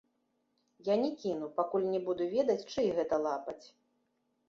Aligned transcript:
Я 0.87 0.95
не 1.03 1.11
кіну, 1.25 1.51
пакуль 1.59 1.87
не 1.93 1.99
буду 2.09 2.31
ведаць, 2.35 2.59
чый 2.75 2.93
гэта 2.99 3.25
лапаць. 3.29 3.63